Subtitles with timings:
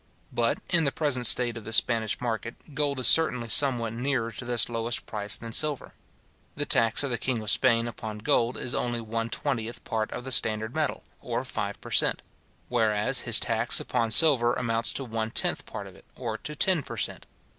[0.33, 4.43] But, in the present state of the Spanish market, gold is certainly somewhat nearer to
[4.43, 5.93] this lowest price than silver.
[6.55, 10.23] The tax of the king of Spain upon gold is only one twentieth part of
[10.23, 12.23] the standard metal, or five per cent.;
[12.67, 16.81] whereas his tax upon silver amounts to one tenth part of it, or to ten
[16.81, 17.27] per cent.